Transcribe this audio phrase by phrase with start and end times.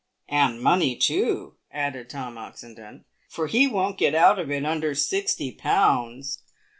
[0.43, 5.51] "And money too," added Tom Oxendon, "for he won't get out of it under sixty
[5.51, 6.39] pounds."